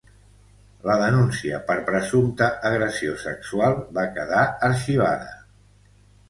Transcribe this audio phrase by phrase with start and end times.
[0.89, 5.31] La denúncia per presumpta agressió sexual va quedar arxivada.